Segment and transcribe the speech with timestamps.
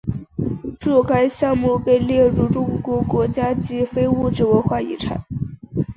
[0.83, 5.23] 若干项目被列入中国国家级非物质文化遗产。